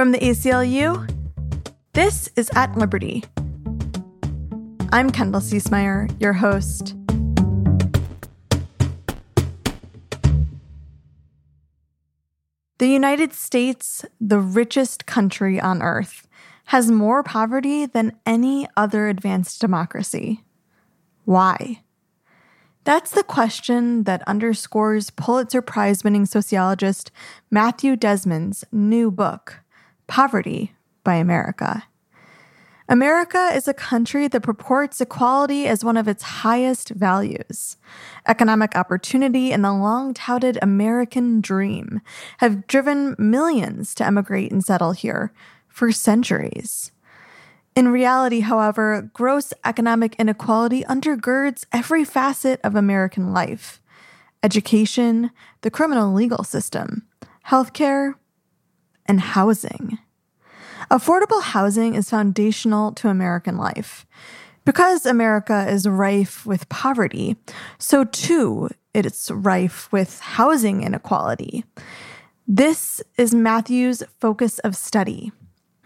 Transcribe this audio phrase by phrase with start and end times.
[0.00, 1.14] From the ACLU,
[1.92, 3.22] this is At Liberty.
[4.92, 6.94] I'm Kendall Ciesemier, your host.
[12.78, 16.26] The United States, the richest country on earth,
[16.68, 20.42] has more poverty than any other advanced democracy.
[21.26, 21.82] Why?
[22.84, 27.10] That's the question that underscores Pulitzer Prize winning sociologist
[27.50, 29.60] Matthew Desmond's new book,
[30.10, 31.84] Poverty by America.
[32.88, 37.76] America is a country that purports equality as one of its highest values.
[38.26, 42.00] Economic opportunity and the long touted American dream
[42.38, 45.32] have driven millions to emigrate and settle here
[45.68, 46.90] for centuries.
[47.76, 53.80] In reality, however, gross economic inequality undergirds every facet of American life
[54.42, 57.06] education, the criminal legal system,
[57.46, 58.14] healthcare,
[59.06, 59.98] and housing.
[60.90, 64.04] Affordable housing is foundational to American life.
[64.64, 67.36] Because America is rife with poverty,
[67.78, 71.64] so too it's rife with housing inequality.
[72.46, 75.30] This is Matthew's focus of study.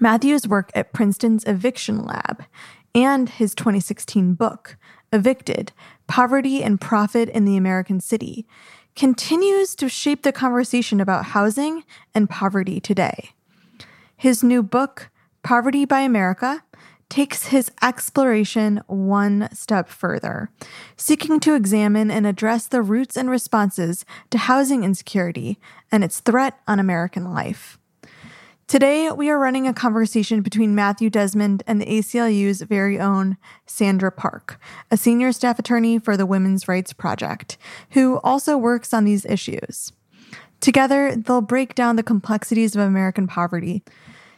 [0.01, 2.45] Matthew's work at Princeton's Eviction Lab
[2.95, 4.78] and his 2016 book,
[5.12, 5.73] Evicted
[6.06, 8.47] Poverty and Profit in the American City,
[8.97, 11.84] continues to shape the conversation about housing
[12.15, 13.34] and poverty today.
[14.17, 15.11] His new book,
[15.43, 16.62] Poverty by America,
[17.09, 20.51] takes his exploration one step further,
[20.97, 25.59] seeking to examine and address the roots and responses to housing insecurity
[25.93, 27.79] and its threat on American life.
[28.67, 34.11] Today, we are running a conversation between Matthew Desmond and the ACLU's very own Sandra
[34.11, 34.59] Park,
[34.91, 37.59] a senior staff attorney for the Women's Rights Project,
[37.91, 39.93] who also works on these issues.
[40.60, 43.83] Together, they'll break down the complexities of American poverty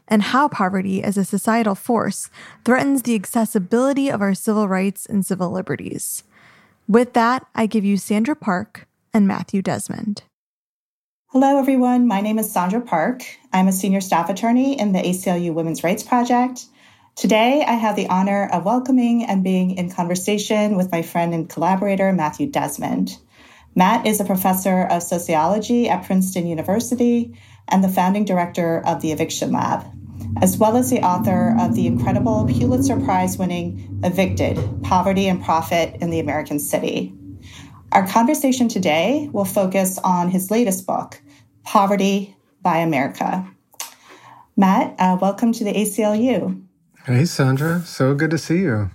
[0.09, 2.31] and how poverty as a societal force
[2.65, 6.23] threatens the accessibility of our civil rights and civil liberties.
[6.89, 10.23] With that, I give you Sandra Park and Matthew Desmond.
[11.31, 12.07] Hello, everyone.
[12.07, 13.23] My name is Sandra Park.
[13.53, 16.67] I'm a senior staff attorney in the ACLU Women's Rights Project.
[17.17, 21.49] Today, I have the honor of welcoming and being in conversation with my friend and
[21.49, 23.19] collaborator, Matthew Desmond.
[23.79, 27.39] Matt is a professor of sociology at Princeton University
[27.69, 29.85] and the founding director of the Eviction Lab,
[30.41, 36.01] as well as the author of the incredible Pulitzer Prize winning Evicted Poverty and Profit
[36.01, 37.13] in the American City.
[37.93, 41.21] Our conversation today will focus on his latest book,
[41.63, 43.47] Poverty by America.
[44.57, 46.63] Matt, uh, welcome to the ACLU.
[47.05, 47.83] Hey, Sandra.
[47.83, 48.91] So good to see you.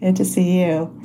[0.00, 1.00] Good to see you.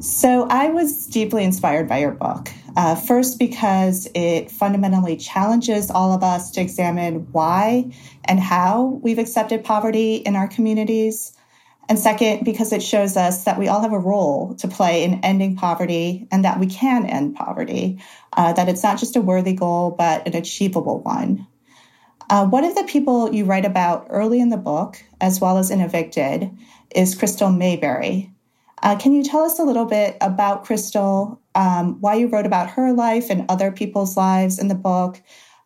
[0.00, 2.48] So, I was deeply inspired by your book.
[2.74, 7.92] Uh, first, because it fundamentally challenges all of us to examine why
[8.24, 11.36] and how we've accepted poverty in our communities.
[11.90, 15.20] And second, because it shows us that we all have a role to play in
[15.22, 18.00] ending poverty and that we can end poverty,
[18.32, 21.46] uh, that it's not just a worthy goal, but an achievable one.
[22.30, 25.70] Uh, one of the people you write about early in the book, as well as
[25.70, 26.50] in Evicted,
[26.94, 28.30] is Crystal Mayberry.
[28.82, 32.70] Uh, can you tell us a little bit about Crystal, um, why you wrote about
[32.70, 35.20] her life and other people's lives in the book,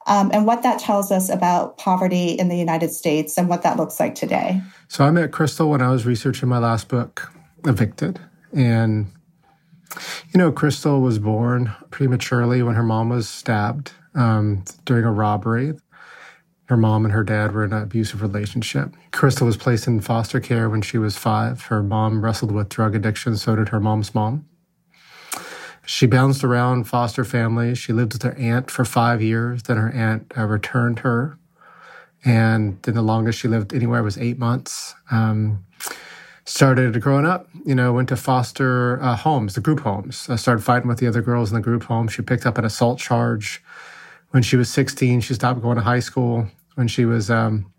[0.06, 3.76] um, and what that tells us about poverty in the United States and what that
[3.76, 4.60] looks like today?
[4.88, 7.32] So I met Crystal when I was researching my last book,
[7.64, 8.20] Evicted.
[8.52, 9.10] And,
[10.32, 15.72] you know, Crystal was born prematurely when her mom was stabbed um, during a robbery.
[16.66, 18.94] Her mom and her dad were in an abusive relationship.
[19.12, 21.62] Crystal was placed in foster care when she was five.
[21.62, 24.46] Her mom wrestled with drug addiction, so did her mom's mom.
[25.86, 27.76] She bounced around foster families.
[27.76, 29.64] She lived with her aunt for five years.
[29.64, 31.38] Then her aunt uh, returned her.
[32.24, 34.94] And then the longest she lived anywhere was eight months.
[35.10, 35.66] Um,
[36.46, 40.28] started growing up, you know, went to foster uh, homes, the group homes.
[40.30, 42.08] I started fighting with the other girls in the group home.
[42.08, 43.62] She picked up an assault charge
[44.34, 46.48] when she was 16, she stopped going to high school.
[46.74, 47.72] When she was um,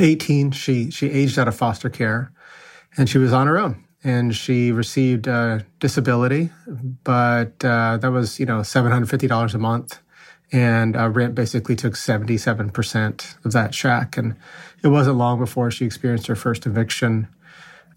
[0.00, 2.32] 18, she she aged out of foster care,
[2.96, 3.84] and she was on her own.
[4.02, 9.54] And she received uh, disability, but uh, that was you know seven hundred fifty dollars
[9.54, 10.00] a month,
[10.52, 14.16] and uh, rent basically took seventy seven percent of that shack.
[14.16, 14.36] And
[14.82, 17.28] it wasn't long before she experienced her first eviction.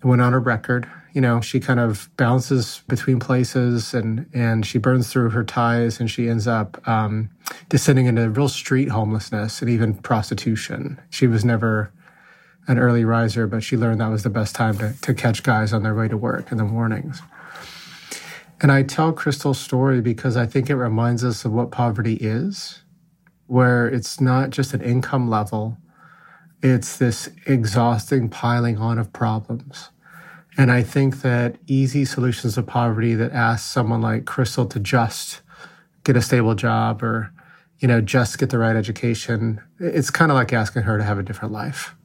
[0.04, 4.64] It went on her record you know, she kind of bounces between places and and
[4.64, 7.32] she burns through her ties and she ends up um,
[7.70, 11.00] descending into real street homelessness and even prostitution.
[11.10, 11.92] She was never
[12.68, 15.72] an early riser, but she learned that was the best time to, to catch guys
[15.74, 17.22] on their way to work in the mornings.
[18.60, 22.82] And I tell Crystal's story because I think it reminds us of what poverty is,
[23.46, 25.78] where it's not just an income level,
[26.62, 29.90] It's this exhausting piling on of problems.
[30.58, 35.42] And I think that easy solutions to poverty that ask someone like Crystal to just
[36.04, 37.32] get a stable job or,
[37.80, 41.20] you know, just get the right education, it's kind of like asking her to have
[41.20, 41.96] a different life.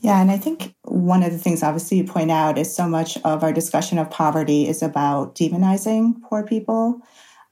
[0.00, 3.16] Yeah, and I think one of the things, obviously, you point out is so much
[3.24, 7.00] of our discussion of poverty is about demonizing poor people.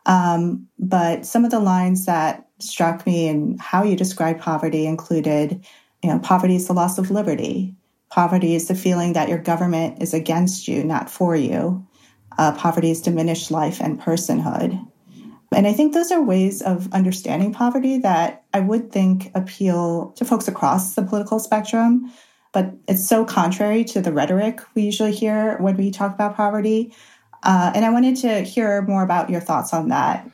[0.06, 5.64] Um, but some of the lines that struck me and how you describe poverty included,
[6.02, 7.74] you know, poverty is the loss of liberty.
[8.10, 11.86] Poverty is the feeling that your government is against you, not for you.
[12.36, 14.86] Uh, poverty is diminished life and personhood.
[15.54, 20.24] And I think those are ways of understanding poverty that I would think appeal to
[20.24, 22.12] folks across the political spectrum.
[22.52, 26.94] But it's so contrary to the rhetoric we usually hear when we talk about poverty.
[27.42, 30.28] Uh, and I wanted to hear more about your thoughts on that.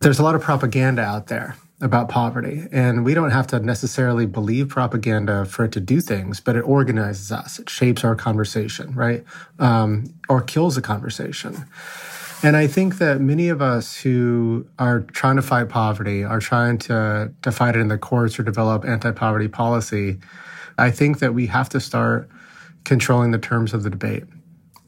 [0.00, 2.66] There's a lot of propaganda out there about poverty.
[2.72, 6.62] And we don't have to necessarily believe propaganda for it to do things, but it
[6.62, 7.58] organizes us.
[7.58, 9.24] It shapes our conversation, right?
[9.58, 11.66] Um, or kills the conversation.
[12.42, 16.78] And I think that many of us who are trying to fight poverty, are trying
[16.78, 20.18] to, to fight it in the courts or develop anti poverty policy,
[20.78, 22.28] I think that we have to start
[22.84, 24.22] controlling the terms of the debate.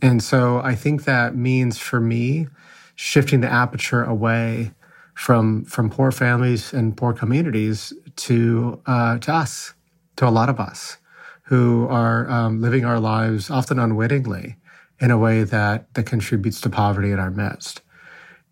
[0.01, 2.47] And so I think that means for me,
[2.95, 4.73] shifting the aperture away
[5.15, 9.75] from from poor families and poor communities to uh, to us,
[10.17, 10.99] to a lot of us
[11.45, 14.57] who are um, living our lives often unwittingly
[15.01, 17.83] in a way that that contributes to poverty in our midst.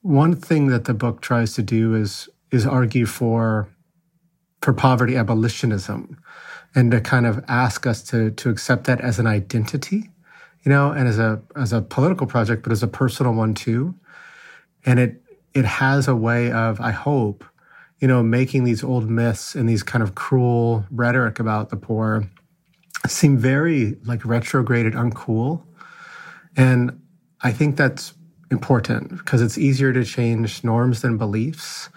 [0.02, 3.68] One thing that the book tries to do is is argue for
[4.62, 6.16] for poverty abolitionism
[6.74, 10.10] and to kind of ask us to to accept that as an identity
[10.64, 13.94] you know and as a as a political project but as a personal one too
[14.84, 15.22] and it
[15.54, 17.44] it has a way of, I hope,
[18.00, 22.28] you know, making these old myths and these kind of cruel rhetoric about the poor
[23.06, 25.62] seem very like retrograded, uncool.
[26.58, 27.00] And
[27.40, 28.12] I think that's
[28.50, 31.88] important because it's easier to change norms than beliefs.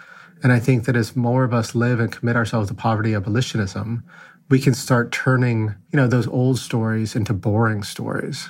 [0.42, 4.04] And I think that as more of us live and commit ourselves to poverty abolitionism,
[4.48, 8.48] we can start turning, you know, those old stories into boring stories.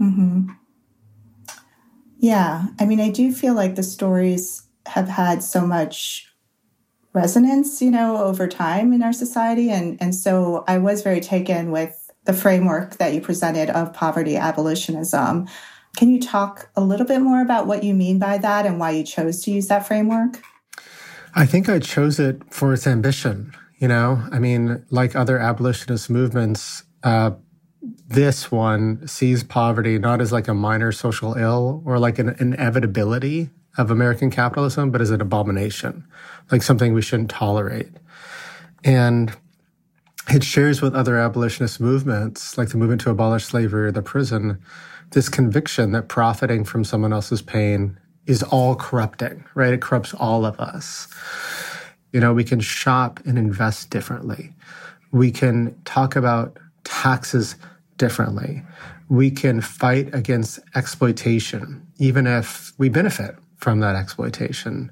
[0.00, 0.50] Mm-hmm.
[2.18, 2.66] Yeah.
[2.78, 6.34] I mean, I do feel like the stories have had so much
[7.12, 9.70] resonance, you know, over time in our society.
[9.70, 14.36] And, and so I was very taken with the framework that you presented of poverty
[14.36, 15.48] abolitionism.
[15.96, 18.90] Can you talk a little bit more about what you mean by that and why
[18.90, 20.42] you chose to use that framework?
[21.34, 23.54] I think I chose it for its ambition.
[23.78, 27.32] You know, I mean, like other abolitionist movements, uh,
[28.08, 33.50] this one sees poverty not as like a minor social ill or like an inevitability
[33.76, 36.06] of American capitalism, but as an abomination,
[36.50, 37.90] like something we shouldn't tolerate.
[38.84, 39.36] And
[40.28, 44.58] it shares with other abolitionist movements, like the movement to abolish slavery or the prison,
[45.10, 49.74] this conviction that profiting from someone else's pain is all corrupting, right?
[49.74, 51.08] It corrupts all of us.
[52.12, 54.52] You know, we can shop and invest differently.
[55.12, 57.56] We can talk about taxes
[57.98, 58.62] differently.
[59.08, 64.90] We can fight against exploitation, even if we benefit from that exploitation.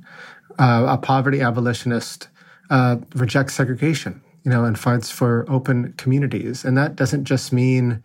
[0.58, 2.28] Uh, a poverty abolitionist
[2.70, 6.64] uh, rejects segregation, you know, and fights for open communities.
[6.64, 8.02] And that doesn't just mean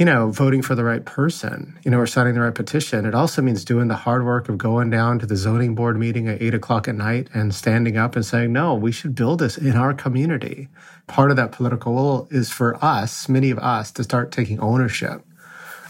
[0.00, 3.04] you know, voting for the right person, you know, or signing the right petition.
[3.04, 6.26] It also means doing the hard work of going down to the zoning board meeting
[6.26, 9.58] at eight o'clock at night and standing up and saying, no, we should build this
[9.58, 10.68] in our community.
[11.06, 15.22] Part of that political will is for us, many of us, to start taking ownership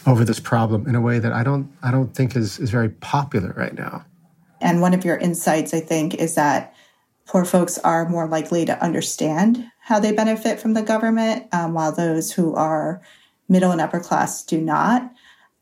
[0.09, 2.89] over this problem in a way that I don't, I don't think is, is very
[2.89, 4.05] popular right now.
[4.61, 6.75] And one of your insights, I think, is that
[7.31, 11.93] poor folks are more likely to understand how they benefit from the government, um, while
[11.93, 13.01] those who are
[13.49, 15.09] middle and upper class do not.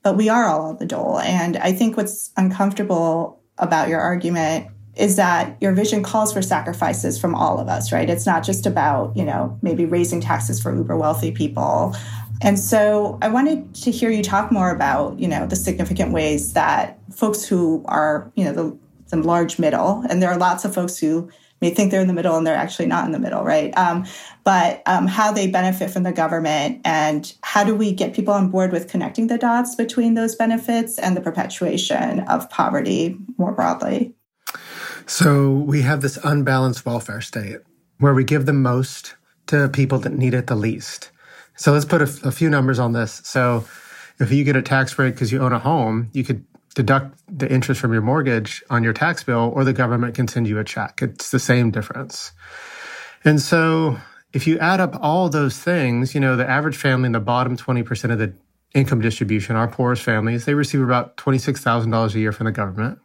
[0.02, 1.18] But we are all on the dole.
[1.18, 7.20] And I think what's uncomfortable about your argument is that your vision calls for sacrifices
[7.20, 8.08] from all of us, right?
[8.08, 11.94] It's not just about, you know, maybe raising taxes for uber wealthy people.
[12.40, 16.54] And so I wanted to hear you talk more about, you know, the significant ways
[16.54, 18.78] that folks who are, you know, the,
[19.10, 21.28] the large middle, and there are lots of folks who
[21.60, 23.76] may think they're in the middle and they're actually not in the middle, right?
[23.76, 24.04] Um,
[24.44, 28.50] but um, how they benefit from the government and how do we get people on
[28.50, 34.14] board with connecting the dots between those benefits and the perpetuation of poverty more broadly?
[35.06, 37.58] So we have this unbalanced welfare state
[37.98, 39.14] where we give the most
[39.48, 41.10] to people that need it the least.
[41.56, 43.20] So let's put a, a few numbers on this.
[43.24, 43.66] So
[44.20, 46.44] if you get a tax break because you own a home, you could
[46.78, 50.46] deduct the interest from your mortgage on your tax bill, or the government can send
[50.46, 51.02] you a check.
[51.02, 52.30] It's the same difference.
[53.24, 53.98] And so
[54.32, 57.56] if you add up all those things, you know, the average family in the bottom
[57.56, 58.32] 20% of the
[58.74, 63.00] income distribution, our poorest families, they receive about $26,000 a year from the government.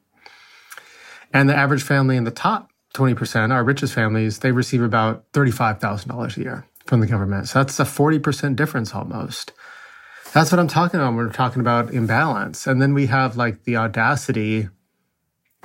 [1.34, 6.38] And the average family in the top 20%, our richest families, they receive about $35,000
[6.38, 7.50] a year from the government.
[7.50, 9.52] So that's a 40% difference almost.
[10.34, 11.14] That's what I'm talking about.
[11.14, 12.66] We're talking about imbalance.
[12.66, 14.68] And then we have like the audacity,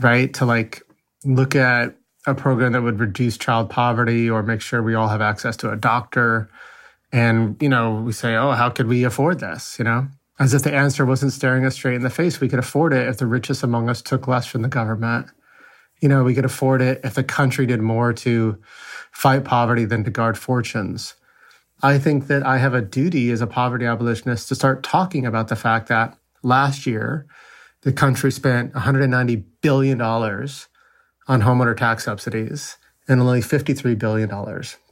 [0.00, 0.82] right, to like
[1.24, 1.96] look at
[2.26, 5.70] a program that would reduce child poverty or make sure we all have access to
[5.70, 6.50] a doctor.
[7.12, 9.78] And, you know, we say, oh, how could we afford this?
[9.78, 10.08] You know,
[10.38, 12.38] as if the answer wasn't staring us straight in the face.
[12.38, 15.28] We could afford it if the richest among us took less from the government.
[16.00, 18.58] You know, we could afford it if the country did more to
[19.12, 21.14] fight poverty than to guard fortunes.
[21.82, 25.48] I think that I have a duty as a poverty abolitionist to start talking about
[25.48, 27.26] the fact that last year,
[27.82, 30.48] the country spent $190 billion on
[31.28, 34.30] homeowner tax subsidies and only $53 billion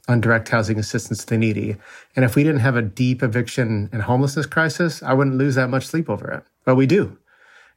[0.07, 1.75] on direct housing assistance to the needy.
[2.15, 5.69] And if we didn't have a deep eviction and homelessness crisis, I wouldn't lose that
[5.69, 6.43] much sleep over it.
[6.63, 7.17] But we do.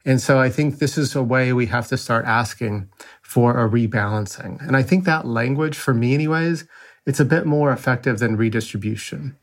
[0.05, 2.89] And so I think this is a way we have to start asking
[3.21, 4.65] for a rebalancing.
[4.65, 6.65] And I think that language, for me, anyways,
[7.05, 9.37] it's a bit more effective than redistribution,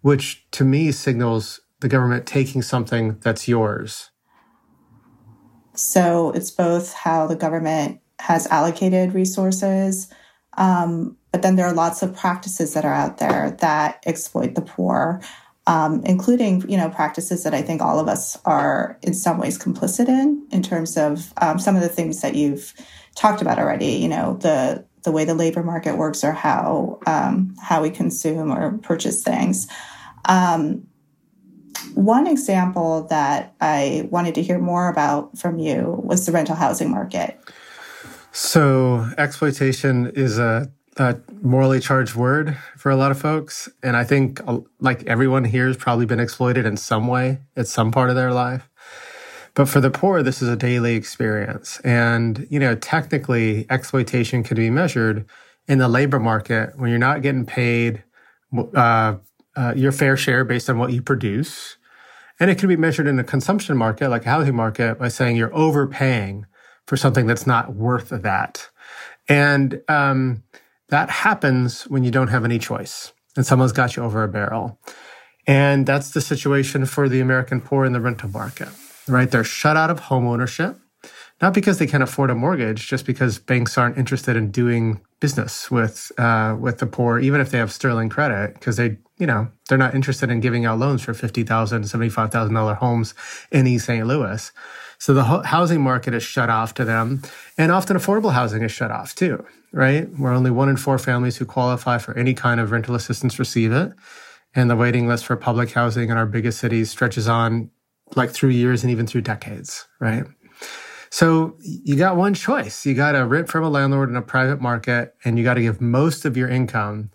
[0.00, 4.10] which to me signals the government taking something that's yours.
[5.74, 10.12] So it's both how the government has allocated resources,
[10.56, 14.60] um, but then there are lots of practices that are out there that exploit the
[14.60, 15.20] poor,
[15.66, 19.58] um, including you know practices that I think all of us are in some ways
[19.58, 22.74] complicit in, in terms of um, some of the things that you've
[23.14, 23.92] talked about already.
[23.92, 28.52] You know the the way the labor market works or how um, how we consume
[28.52, 29.66] or purchase things.
[30.26, 30.86] Um,
[31.94, 36.90] one example that I wanted to hear more about from you was the rental housing
[36.90, 37.38] market.
[38.30, 43.68] So, exploitation is a, a morally charged word for a lot of folks.
[43.82, 47.66] And I think, uh, like everyone here, has probably been exploited in some way at
[47.66, 48.70] some part of their life.
[49.54, 51.78] But for the poor, this is a daily experience.
[51.80, 55.26] And, you know, technically, exploitation can be measured
[55.68, 58.02] in the labor market when you're not getting paid
[58.74, 59.16] uh,
[59.54, 61.76] uh, your fair share based on what you produce.
[62.40, 65.36] And it can be measured in a consumption market, like a housing market, by saying
[65.36, 66.46] you're overpaying
[66.86, 68.68] for something that's not worth that.
[69.28, 70.42] And um,
[70.88, 74.80] that happens when you don't have any choice and someone's got you over a barrel.
[75.46, 78.68] And that's the situation for the American poor in the rental market
[79.08, 79.30] right?
[79.30, 80.78] They're shut out of home ownership,
[81.40, 85.70] not because they can't afford a mortgage, just because banks aren't interested in doing business
[85.70, 89.48] with uh, with the poor, even if they have sterling credit, because they, you know,
[89.68, 93.14] they're not interested in giving out loans for fifty thousand, seventy five thousand dollar homes
[93.50, 94.06] in East St.
[94.06, 94.52] Louis.
[94.98, 97.22] So the housing market is shut off to them,
[97.58, 100.08] and often affordable housing is shut off too, right?
[100.16, 103.72] Where only one in four families who qualify for any kind of rental assistance receive
[103.72, 103.92] it.
[104.54, 107.70] And the waiting list for public housing in our biggest cities stretches on
[108.16, 110.24] like through years and even through decades, right?
[111.10, 112.86] So you got one choice.
[112.86, 115.60] You got to rent from a landlord in a private market and you got to
[115.60, 117.10] give most of your income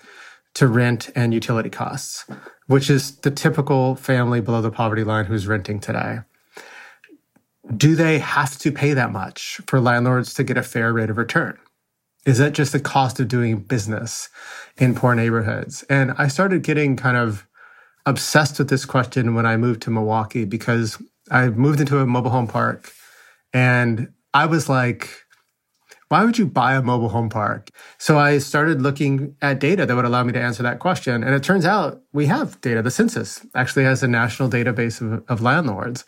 [0.54, 2.26] to rent and utility costs,
[2.68, 6.20] which is the typical family below the poverty line who's renting today.
[7.76, 11.18] Do they have to pay that much for landlords to get a fair rate of
[11.18, 11.58] return?
[12.26, 14.30] Is that just the cost of doing business
[14.78, 15.84] in poor neighborhoods?
[15.90, 17.48] And I started getting kind of
[18.08, 20.98] obsessed with this question when I moved to Milwaukee because
[21.30, 22.94] I moved into a mobile home park
[23.54, 25.10] and I was like,
[26.08, 27.70] why would you buy a mobile home park?
[27.98, 31.22] So I started looking at data that would allow me to answer that question.
[31.22, 32.82] And it turns out we have data.
[32.82, 36.06] The census actually has a national database of, of landlords.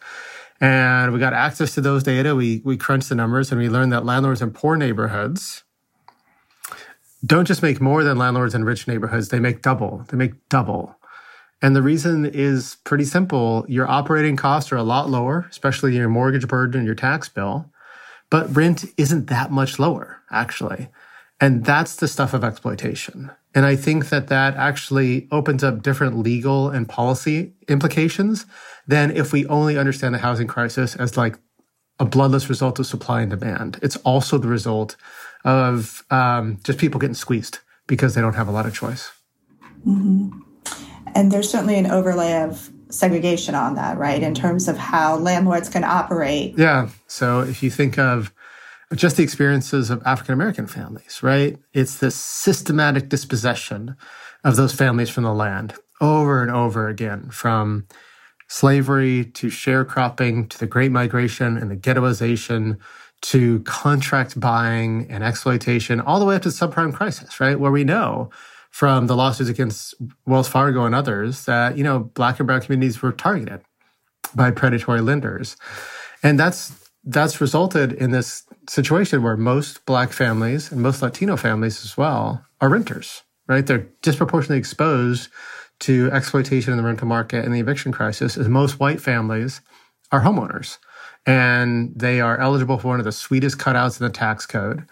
[0.61, 2.33] And we got access to those data.
[2.33, 5.63] We, we crunched the numbers and we learned that landlords in poor neighborhoods
[7.25, 9.27] don't just make more than landlords in rich neighborhoods.
[9.27, 10.05] They make double.
[10.07, 10.98] They make double.
[11.61, 13.65] And the reason is pretty simple.
[13.67, 17.69] Your operating costs are a lot lower, especially your mortgage burden and your tax bill.
[18.29, 20.89] But rent isn't that much lower, actually.
[21.41, 23.31] And that's the stuff of exploitation.
[23.55, 28.45] And I think that that actually opens up different legal and policy implications
[28.87, 31.37] than if we only understand the housing crisis as like
[31.99, 33.79] a bloodless result of supply and demand.
[33.81, 34.95] It's also the result
[35.43, 39.11] of um, just people getting squeezed because they don't have a lot of choice.
[39.85, 40.48] Mm-hmm.
[41.15, 44.21] And there's certainly an overlay of segregation on that, right?
[44.21, 46.57] In terms of how landlords can operate.
[46.57, 46.89] Yeah.
[47.07, 48.33] So if you think of
[48.95, 51.57] just the experiences of African American families, right?
[51.73, 53.95] It's this systematic dispossession
[54.43, 57.85] of those families from the land over and over again, from
[58.47, 62.77] slavery to sharecropping to the Great Migration and the ghettoization
[63.21, 67.59] to contract buying and exploitation, all the way up to the subprime crisis, right?
[67.59, 68.31] Where we know
[68.69, 69.95] from the lawsuits against
[70.25, 73.61] Wells Fargo and others that, you know, black and brown communities were targeted
[74.35, 75.57] by predatory lenders.
[76.23, 81.83] And that's that's resulted in this situation where most black families and most Latino families
[81.83, 83.65] as well are renters, right?
[83.65, 85.29] They're disproportionately exposed
[85.79, 89.61] to exploitation in the rental market and the eviction crisis as most white families
[90.11, 90.77] are homeowners
[91.25, 94.85] and they are eligible for one of the sweetest cutouts in the tax code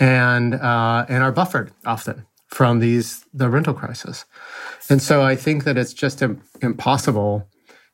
[0.00, 4.26] and uh, and are buffered often from these the rental crisis.
[4.90, 6.22] And so I think that it's just
[6.60, 7.48] impossible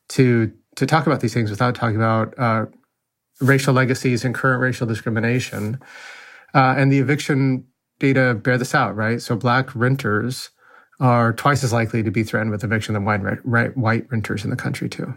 [0.09, 2.65] to to talk about these things without talking about uh,
[3.39, 5.79] racial legacies and current racial discrimination.
[6.53, 7.65] Uh, and the eviction
[7.99, 9.21] data bear this out, right?
[9.21, 10.49] So black renters
[10.99, 13.21] are twice as likely to be threatened with eviction than white,
[13.77, 15.13] white renters in the country too.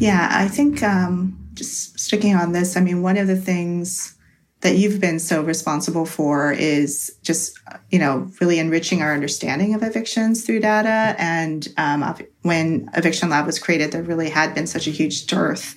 [0.00, 4.17] Yeah, I think um, just sticking on this, I mean, one of the things
[4.60, 7.58] that you've been so responsible for is just
[7.90, 11.14] you know really enriching our understanding of evictions through data.
[11.18, 15.76] And um, when eviction lab was created there really had been such a huge dearth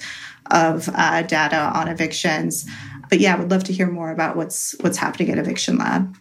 [0.50, 2.68] of uh, data on evictions.
[3.10, 6.16] But yeah I would love to hear more about what's what's happening at eviction lab.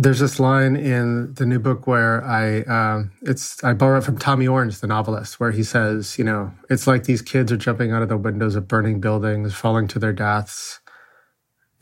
[0.00, 4.16] There's this line in the new book where I um, it's I borrow it from
[4.16, 7.90] Tommy Orange, the novelist, where he says, you know, it's like these kids are jumping
[7.90, 10.78] out of the windows of burning buildings, falling to their deaths,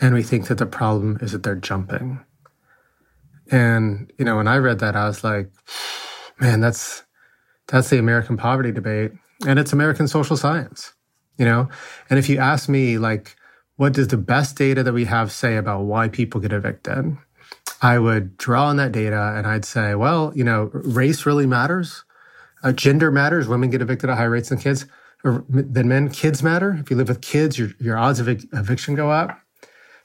[0.00, 2.24] and we think that the problem is that they're jumping.
[3.50, 5.50] And, you know, when I read that, I was like,
[6.40, 7.04] man, that's,
[7.68, 9.12] that's the American poverty debate.
[9.46, 10.92] And it's American social science,
[11.38, 11.68] you know?
[12.10, 13.36] And if you ask me, like,
[13.76, 17.16] what does the best data that we have say about why people get evicted?
[17.82, 22.04] I would draw on that data and I'd say, well, you know, race really matters.
[22.62, 23.48] Uh, gender matters.
[23.48, 24.86] Women get evicted at higher rates than kids,
[25.24, 26.08] or than men.
[26.08, 26.78] Kids matter.
[26.80, 29.38] If you live with kids, your, your odds of eviction go up.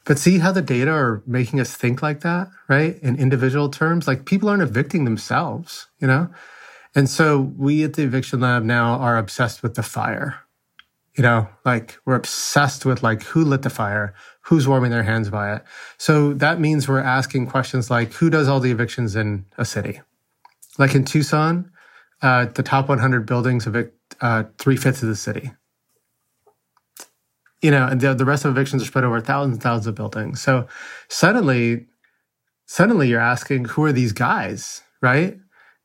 [0.06, 2.98] But see how the data are making us think like that, right?
[3.02, 6.30] In individual terms, like people aren't evicting themselves, you know?
[6.96, 10.40] And so we at the eviction lab now are obsessed with the fire.
[11.16, 15.30] You know, like we're obsessed with like who lit the fire, who's warming their hands
[15.30, 15.64] by it.
[15.98, 20.02] So that means we're asking questions like who does all the evictions in a city?
[20.80, 21.70] Like in Tucson,
[22.22, 25.52] uh, the top 100 buildings evict uh, three fifths of the city
[27.62, 29.96] you know, and the, the rest of evictions are spread over thousands and thousands of
[29.96, 30.42] buildings.
[30.42, 30.68] So
[31.10, 31.86] suddenly,
[32.66, 35.38] suddenly you're asking, who are these guys, right?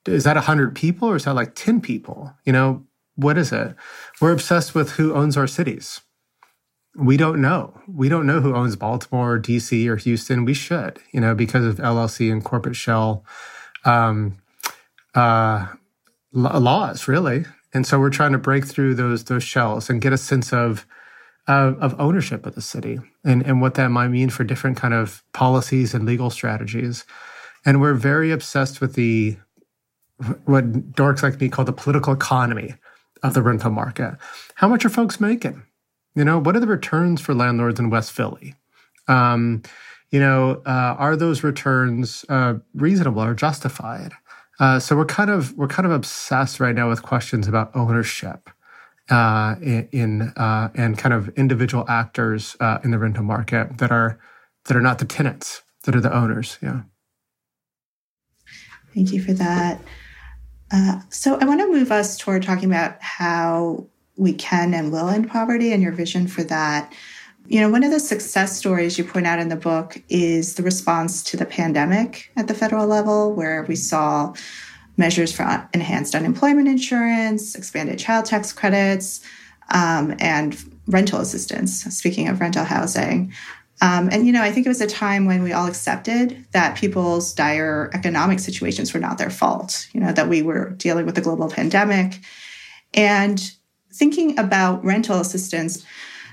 [0.07, 2.33] Is that 100 people or is that like 10 people?
[2.45, 2.85] You know,
[3.17, 3.75] what is it?
[4.21, 6.01] We're obsessed with who owns our cities.
[6.95, 7.79] We don't know.
[7.87, 10.47] We don't know who owns Baltimore, or DC, or Houston.
[10.47, 13.23] We should, you know, because of LLC and corporate shell
[13.85, 14.39] um,
[15.15, 15.67] uh,
[16.33, 17.45] laws, really.
[17.75, 20.87] And so we're trying to break through those those shells and get a sense of
[21.49, 25.23] of, ownership of the city and, and what that might mean for different kind of
[25.33, 27.05] policies and legal strategies.
[27.65, 29.37] And we're very obsessed with the
[30.47, 32.75] what dorks like me call the political economy
[33.23, 34.17] of the rental market.
[34.55, 35.63] How much are folks making?
[36.15, 38.55] You know, what are the returns for landlords in West Philly?
[39.09, 39.63] Um,
[40.11, 44.13] you know, uh, are those returns uh, reasonable or justified?
[44.59, 48.49] Uh, so we're kind of we're kind of obsessed right now with questions about ownership
[49.11, 54.19] uh, in, uh, and kind of individual actors uh, in the rental market that are
[54.65, 56.59] that are not the tenants, that are the owners.
[56.61, 56.83] Yeah.
[58.95, 59.81] Thank you for that.
[60.73, 65.09] Uh, so I want to move us toward talking about how we can and will
[65.09, 66.93] end poverty and your vision for that.
[67.47, 70.65] You know, one of the success stories you point out in the book is the
[70.65, 74.35] response to the pandemic at the federal level, where we saw
[74.97, 79.21] measures for enhanced unemployment insurance, expanded child tax credits,
[79.71, 80.57] um, and
[80.87, 81.83] rental assistance.
[81.85, 83.33] Speaking of rental housing.
[83.83, 86.79] Um, and, you know, I think it was a time when we all accepted that
[86.79, 91.19] people's dire economic situations were not their fault, you know, that we were dealing with
[91.19, 92.21] a global pandemic.
[92.95, 93.53] And
[93.93, 95.85] thinking about rental assistance,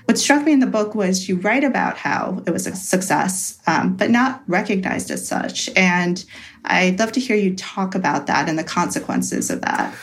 [0.04, 3.58] what struck me in the book was you write about how it was a success,
[3.66, 5.70] um, but not recognized as such.
[5.74, 6.24] And
[6.64, 9.94] I'd love to hear you talk about that and the consequences of that.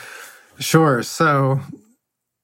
[0.59, 1.03] Sure.
[1.03, 1.59] So,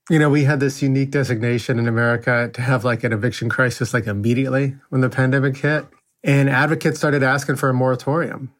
[0.10, 3.93] you know, we had this unique designation in America to have like an eviction crisis
[3.93, 5.86] like immediately when the pandemic hit.
[6.24, 8.52] And advocates started asking for a moratorium,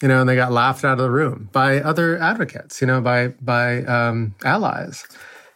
[0.00, 3.00] you know, and they got laughed out of the room by other advocates, you know,
[3.00, 5.06] by by um, allies.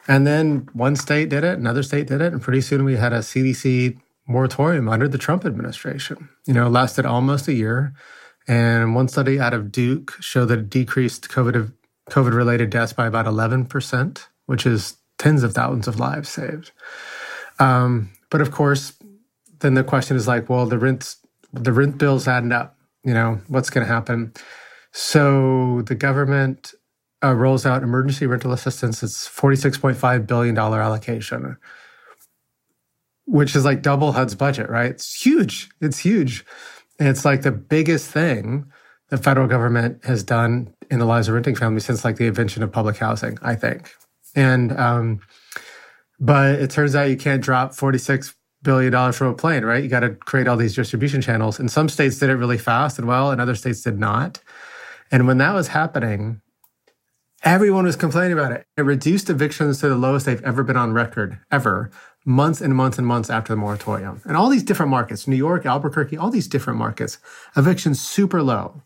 [0.09, 3.13] And then one state did it, another state did it, and pretty soon we had
[3.13, 6.29] a CDC moratorium under the Trump administration.
[6.47, 7.95] You know, lasted almost a year.
[8.49, 11.73] And one study out of Duke showed that it decreased COVID
[12.11, 16.71] COVID related deaths by about 11%, which is tens of thousands of lives saved.
[17.59, 18.93] Um, but of course,
[19.59, 21.17] then the question is like, well, the rent
[21.53, 22.77] the rent bills adding up.
[23.03, 24.33] You know, what's going to happen?
[24.93, 26.75] So the government
[27.27, 29.03] uh, rolls out emergency rental assistance.
[29.03, 31.57] It's $46.5 billion allocation,
[33.27, 34.91] which is like double HUD's budget, right?
[34.91, 35.69] It's huge.
[35.81, 36.45] It's huge.
[36.99, 38.71] And it's like the biggest thing
[39.09, 42.63] the federal government has done in the lives of renting families since like the invention
[42.63, 43.95] of public housing, I think.
[44.35, 45.21] And, um,
[46.19, 49.83] but it turns out you can't drop 46 billion dollars from a plane, right?
[49.83, 51.61] You got to create all these distribution channels.
[51.61, 54.41] And some states did it really fast and well, and other states did not.
[55.13, 56.41] And when that was happening,
[57.47, 58.67] everyone was complaining about it.
[58.77, 61.93] It reduced evictions to the lowest they've ever been on record, ever,
[62.25, 64.21] months and months and months after the moratorium.
[64.25, 67.19] And all these different markets, New York, Albuquerque, all these different markets,
[67.57, 68.83] evictions super low.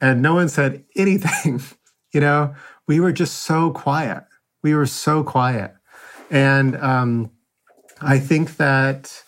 [0.00, 1.62] And no one said anything.
[2.12, 2.54] you know,
[2.88, 4.24] we were just so quiet.
[4.64, 5.74] We were so quiet.
[6.28, 7.30] And um,
[8.00, 9.22] I think that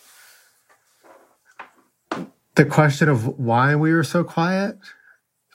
[2.56, 4.78] the question of why we were so quiet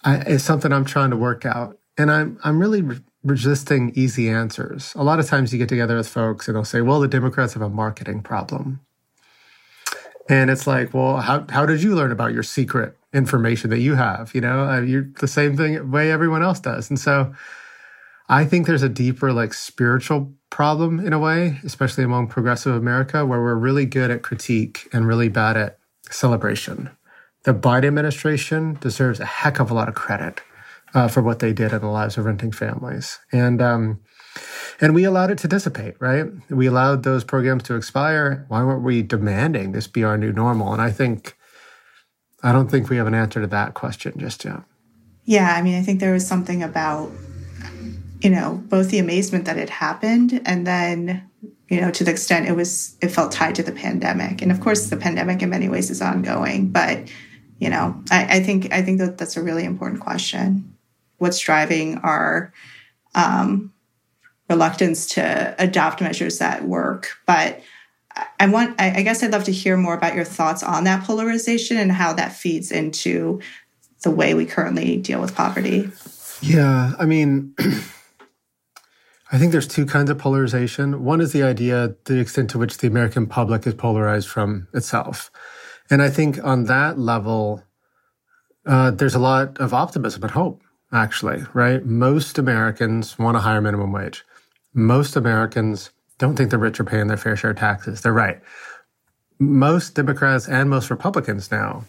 [0.06, 1.79] I, is something I'm trying to work out.
[2.00, 4.94] And I'm, I'm really re- resisting easy answers.
[4.96, 7.54] A lot of times you get together with folks and they'll say, well, the Democrats
[7.54, 8.80] have a marketing problem.
[10.30, 13.96] And it's like, well, how, how did you learn about your secret information that you
[13.96, 14.34] have?
[14.34, 16.90] You know, uh, you're the same thing way everyone else does.
[16.90, 17.34] And so
[18.30, 23.26] I think there's a deeper, like, spiritual problem in a way, especially among progressive America,
[23.26, 26.92] where we're really good at critique and really bad at celebration.
[27.44, 30.42] The Biden administration deserves a heck of a lot of credit
[30.93, 33.99] uh, for what they did in the lives of renting families, and um,
[34.82, 35.95] and we allowed it to dissipate.
[35.99, 36.25] Right?
[36.49, 38.45] We allowed those programs to expire.
[38.47, 40.73] Why weren't we demanding this be our new normal?
[40.73, 41.38] And I think
[42.43, 44.62] I don't think we have an answer to that question just yet.
[45.25, 47.12] Yeah, I mean, I think there was something about
[48.21, 51.30] you know both the amazement that it happened and then
[51.69, 54.60] you know to the extent it was it felt tied to the pandemic and of
[54.60, 57.10] course the pandemic in many ways is ongoing but
[57.60, 60.75] you know i, I think i think that that's a really important question
[61.19, 62.53] what's driving our
[63.15, 63.73] um,
[64.49, 67.62] reluctance to adopt measures that work but
[68.39, 71.77] i want I, guess i'd love to hear more about your thoughts on that polarization
[71.77, 73.39] and how that feeds into
[74.03, 75.89] the way we currently deal with poverty
[76.41, 77.53] yeah i mean
[79.32, 81.03] I think there's two kinds of polarization.
[81.03, 85.29] One is the idea, the extent to which the American public is polarized from itself.
[85.89, 87.63] And I think on that level,
[88.65, 91.86] uh, there's a lot of optimism and hope, actually, right?
[91.86, 94.23] Most Americans want a higher minimum wage.
[94.73, 98.02] Most Americans don't think the rich are paying their fair share of taxes.
[98.02, 98.41] They're right.
[99.39, 101.86] Most Democrats and most Republicans now,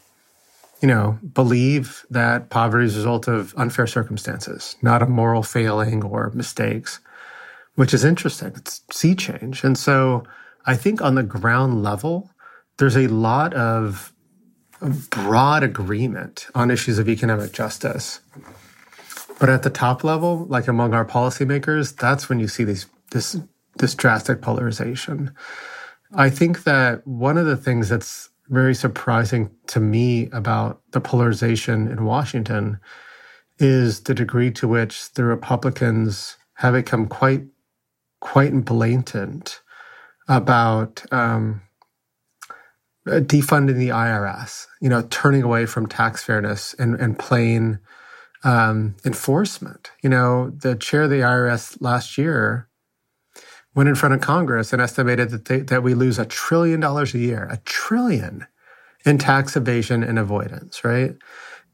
[0.80, 6.02] you know, believe that poverty is a result of unfair circumstances, not a moral failing
[6.04, 7.00] or mistakes
[7.80, 8.52] which is interesting.
[8.56, 9.64] It's sea change.
[9.64, 10.24] And so
[10.66, 12.30] I think on the ground level,
[12.76, 14.12] there's a lot of
[15.08, 18.20] broad agreement on issues of economic justice.
[19.40, 23.36] But at the top level, like among our policymakers, that's when you see these, this,
[23.76, 25.34] this drastic polarization.
[26.14, 31.88] I think that one of the things that's very surprising to me about the polarization
[31.88, 32.80] in Washington
[33.58, 37.44] is the degree to which the Republicans have become quite
[38.20, 39.60] quite blatant
[40.28, 41.62] about um,
[43.06, 47.78] defunding the IRS, you know, turning away from tax fairness and, and plain
[48.44, 49.90] um, enforcement.
[50.02, 52.68] You know, the chair of the IRS last year
[53.74, 57.14] went in front of Congress and estimated that they, that we lose a trillion dollars
[57.14, 58.46] a year, a trillion
[59.04, 61.14] in tax evasion and avoidance, right?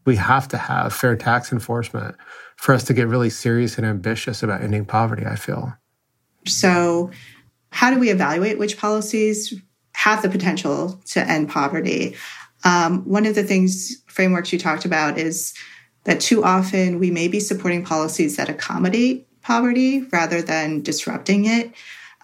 [0.05, 2.17] We have to have fair tax enforcement
[2.57, 5.75] for us to get really serious and ambitious about ending poverty, I feel.
[6.47, 7.11] So,
[7.71, 9.53] how do we evaluate which policies
[9.93, 12.15] have the potential to end poverty?
[12.65, 15.53] Um, one of the things, frameworks you talked about is
[16.07, 21.69] that too often we may be supporting policies that accommodate poverty rather than disrupting it.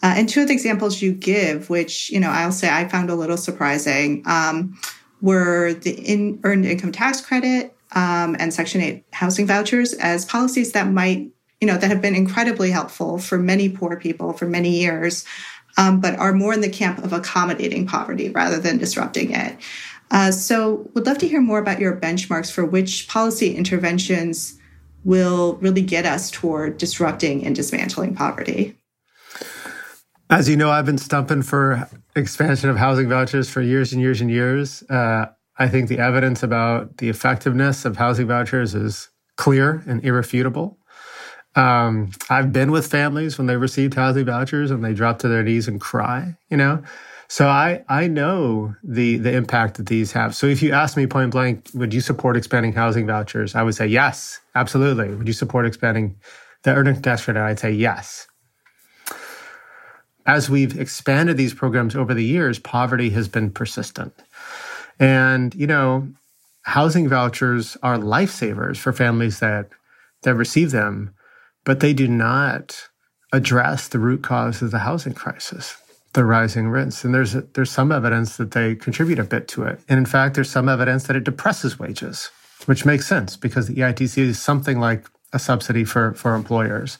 [0.02, 3.10] Uh, and two of the examples you give, which you know I'll say I found
[3.10, 4.78] a little surprising, um,
[5.20, 10.72] were the in, earned income tax credit um, and Section 8 housing vouchers as policies
[10.72, 11.30] that might
[11.62, 15.24] you know, that have been incredibly helpful for many poor people for many years,
[15.78, 19.56] um, but are more in the camp of accommodating poverty rather than disrupting it.
[20.12, 24.58] Uh, so, would love to hear more about your benchmarks for which policy interventions
[25.04, 28.76] will really get us toward disrupting and dismantling poverty.
[30.30, 34.20] As you know, I've been stumping for expansion of housing vouchers for years and years
[34.20, 34.82] and years.
[34.88, 35.26] Uh,
[35.58, 40.78] I think the evidence about the effectiveness of housing vouchers is clear and irrefutable.
[41.54, 45.42] Um, I've been with families when they received housing vouchers and they drop to their
[45.42, 46.82] knees and cry, you know?
[47.32, 50.36] So I, I know the, the impact that these have.
[50.36, 53.54] So if you ask me point blank, would you support expanding housing vouchers?
[53.54, 55.14] I would say yes, absolutely.
[55.14, 56.16] Would you support expanding
[56.62, 57.42] the earning tax credit?
[57.42, 58.26] I'd say yes.
[60.26, 64.12] As we've expanded these programs over the years, poverty has been persistent.
[65.00, 66.08] And, you know,
[66.64, 69.70] housing vouchers are lifesavers for families that,
[70.20, 71.14] that receive them,
[71.64, 72.90] but they do not
[73.32, 75.78] address the root cause of the housing crisis
[76.14, 77.04] the rising rents.
[77.04, 79.80] And there's there's some evidence that they contribute a bit to it.
[79.88, 82.30] And in fact, there's some evidence that it depresses wages,
[82.66, 86.98] which makes sense because the EITC is something like a subsidy for, for employers.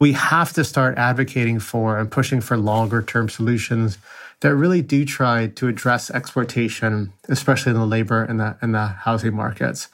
[0.00, 3.98] We have to start advocating for and pushing for longer term solutions
[4.40, 8.86] that really do try to address exploitation, especially in the labor and the and the
[8.86, 9.88] housing markets.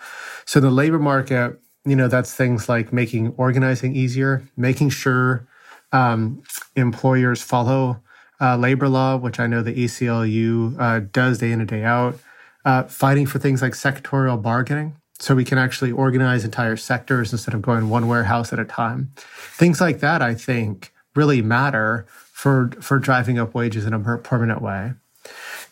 [0.44, 5.46] So the labor market, you know, that's things like making organizing easier, making sure
[5.92, 6.42] um,
[6.76, 8.02] employers follow
[8.40, 12.18] uh, labor law, which I know the ACLU uh, does day in and day out,
[12.64, 14.96] uh, fighting for things like sectorial bargaining.
[15.18, 19.12] So we can actually organize entire sectors instead of going one warehouse at a time.
[19.16, 24.60] Things like that, I think, really matter for, for driving up wages in a permanent
[24.60, 24.94] way.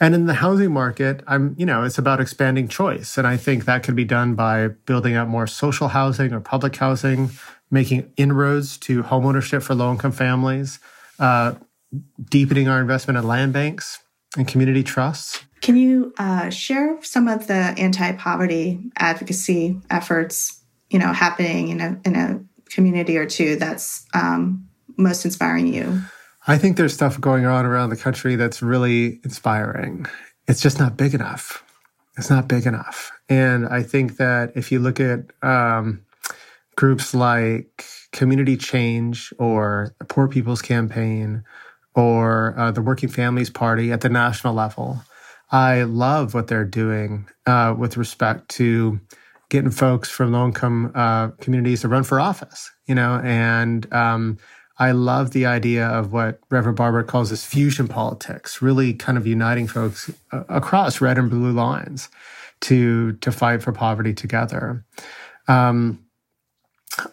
[0.01, 3.19] And in the housing market, I'm, you know, it's about expanding choice.
[3.19, 6.75] And I think that could be done by building out more social housing or public
[6.77, 7.31] housing,
[7.71, 10.79] making inroads to homeownership for low income families,
[11.19, 11.55] uh,
[12.31, 13.99] deepening our investment in land banks
[14.37, 15.45] and community trusts.
[15.61, 22.01] Can you uh, share some of the anti-poverty advocacy efforts, you know, happening in a
[22.05, 26.01] in a community or two that's um, most inspiring you?
[26.49, 30.07] I think there's stuff going on around the country that's really inspiring.
[30.49, 31.63] It's just not big enough.
[32.19, 36.05] It's not big enough, and I think that if you look at um,
[36.77, 41.45] groups like Community Change or Poor People's Campaign
[41.95, 45.03] or uh, the Working Families Party at the national level.
[45.51, 49.01] I love what they're doing uh, with respect to
[49.51, 54.39] getting folks from low income uh, communities to run for office, you know, and um,
[54.79, 59.27] I love the idea of what Reverend Barber calls this fusion politics, really kind of
[59.27, 62.09] uniting folks uh, across red and blue lines
[62.63, 64.85] to to fight for poverty together.
[65.49, 66.03] Um,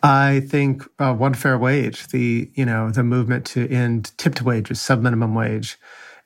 [0.04, 4.82] I think uh, one fair wage, the you know the movement to end tipped wages,
[4.82, 5.78] sub minimum wage,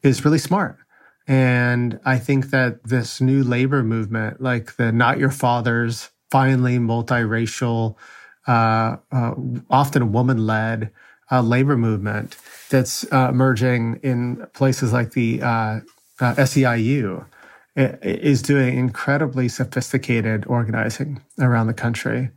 [0.01, 0.77] is really smart.
[1.27, 7.95] And I think that this new labor movement, like the Not Your Father's, finally multiracial,
[8.47, 9.33] uh, uh,
[9.69, 10.91] often woman led
[11.31, 12.35] uh, labor movement
[12.69, 15.79] that's uh, emerging in places like the uh,
[16.19, 17.25] SEIU,
[17.75, 22.29] is doing incredibly sophisticated organizing around the country.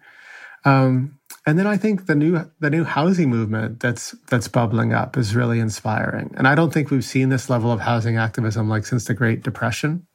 [0.67, 5.17] Um, and then I think the new the new housing movement that's that's bubbling up
[5.17, 6.35] is really inspiring.
[6.37, 9.45] And I don't think we've seen this level of housing activism like since the Great
[9.45, 10.07] Depression.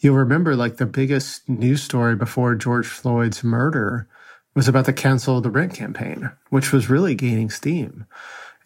[0.00, 4.08] You'll remember like the biggest news story before George Floyd's murder
[4.56, 8.04] was about the cancel the rent campaign, which was really gaining steam.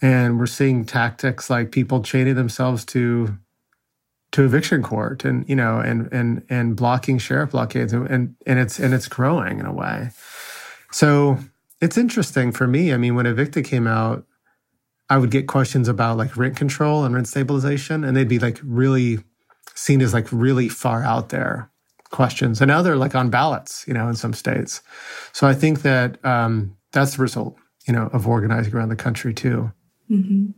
[0.01, 3.37] And we're seeing tactics like people chaining themselves to
[4.33, 8.59] to eviction court and you know and and and blocking sheriff blockades and and, and
[8.59, 10.11] it's and it's growing in a way.
[10.91, 11.39] So
[11.81, 12.93] it's interesting for me.
[12.93, 14.25] I mean, when Evicted came out,
[15.09, 18.59] I would get questions about like rent control and rent stabilization, and they'd be like
[18.63, 19.21] really
[19.75, 21.71] seen as like really far out there
[22.11, 22.61] questions.
[22.61, 24.83] And now they're like on ballots, you know, in some states.
[25.33, 29.35] So I think that um, that's the result, you know, of organizing around the country
[29.35, 29.73] too.
[30.11, 30.51] Mm-hmm.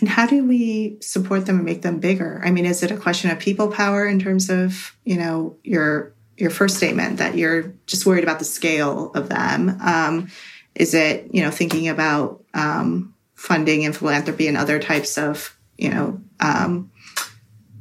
[0.00, 2.40] And how do we support them and make them bigger?
[2.44, 6.14] I mean, is it a question of people power in terms of, you know, your
[6.40, 9.76] your first statement that you're just worried about the scale of them.
[9.82, 10.28] Um,
[10.74, 15.90] is it you know thinking about um, funding and philanthropy and other types of you
[15.90, 16.90] know um,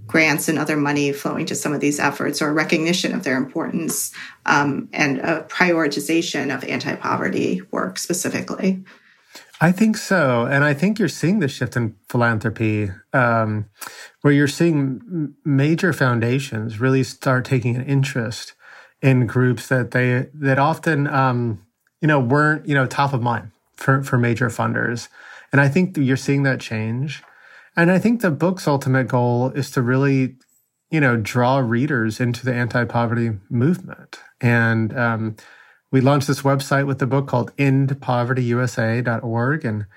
[0.07, 4.11] grants and other money flowing to some of these efforts or recognition of their importance
[4.45, 8.83] um, and a prioritization of anti-poverty work specifically
[9.61, 10.45] I think so.
[10.45, 13.69] And I think you're seeing the shift in philanthropy um,
[14.21, 18.53] where you're seeing major foundations really start taking an interest
[19.01, 21.65] in groups that they, that often, um,
[22.01, 25.07] you know, weren't, you know, top of mind for, for major funders.
[25.51, 27.23] And I think you're seeing that change.
[27.75, 30.35] And I think the book's ultimate goal is to really,
[30.91, 34.19] you know, draw readers into the anti poverty movement.
[34.41, 35.37] And, um,
[35.91, 39.87] we launched this website with the book called endpovertyusa.org and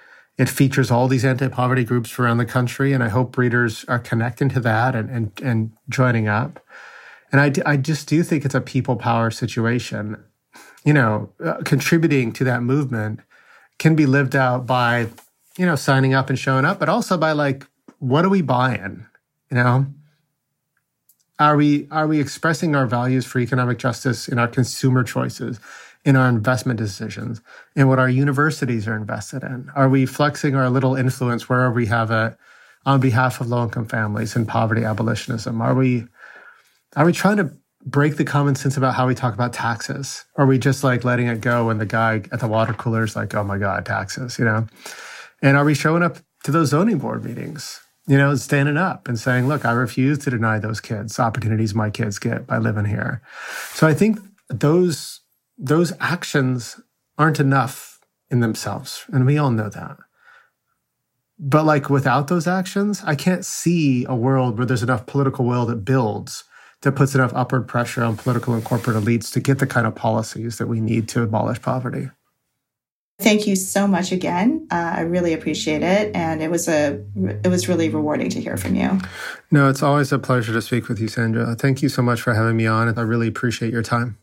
[0.42, 4.48] it features all these anti-poverty groups around the country and i hope readers are connecting
[4.48, 6.60] to that and, and, and joining up.
[7.30, 10.22] And I, I just do think it's a people power situation.
[10.84, 13.20] You know uh, contributing to that movement
[13.78, 15.06] can be lived out by
[15.56, 17.64] you know signing up and showing up but also by like
[18.02, 19.06] what are we buying?
[19.48, 19.86] You know,
[21.38, 25.60] are we are we expressing our values for economic justice in our consumer choices,
[26.04, 27.40] in our investment decisions,
[27.76, 29.70] in what our universities are invested in?
[29.74, 32.36] Are we flexing our little influence wherever we have it
[32.84, 35.60] on behalf of low income families and poverty abolitionism?
[35.60, 36.06] Are we
[36.96, 37.50] are we trying to
[37.84, 40.24] break the common sense about how we talk about taxes?
[40.36, 43.16] Are we just like letting it go when the guy at the water cooler is
[43.16, 44.66] like, oh my God, taxes, you know?
[45.40, 49.18] And are we showing up to those zoning board meetings, you know, standing up and
[49.18, 53.22] saying, look, I refuse to deny those kids opportunities my kids get by living here.
[53.72, 55.21] So I think those
[55.58, 56.80] those actions
[57.18, 59.04] aren't enough in themselves.
[59.12, 59.96] And we all know that.
[61.38, 65.66] But like without those actions, I can't see a world where there's enough political will
[65.66, 66.44] that builds
[66.82, 69.94] that puts enough upward pressure on political and corporate elites to get the kind of
[69.94, 72.10] policies that we need to abolish poverty.
[73.20, 74.66] Thank you so much again.
[74.70, 77.04] Uh, I really appreciate it, and it was a
[77.44, 78.98] it was really rewarding to hear from you.
[79.50, 81.54] No, it's always a pleasure to speak with you, Sandra.
[81.54, 82.98] Thank you so much for having me on.
[82.98, 84.18] I really appreciate your time.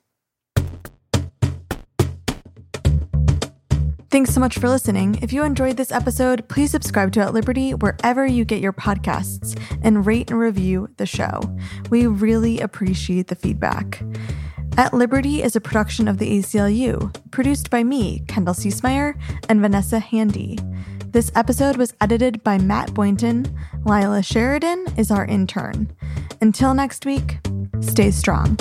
[4.12, 5.20] Thanks so much for listening.
[5.22, 9.56] If you enjoyed this episode, please subscribe to At Liberty wherever you get your podcasts
[9.84, 11.42] and rate and review the show.
[11.92, 14.02] We really appreciate the feedback.
[14.78, 19.14] At Liberty is a production of the ACLU, produced by me, Kendall Ciesemier,
[19.48, 20.58] and Vanessa Handy.
[21.06, 23.46] This episode was edited by Matt Boynton.
[23.86, 25.92] Lila Sheridan is our intern.
[26.42, 27.40] Until next week,
[27.82, 28.58] stay strong.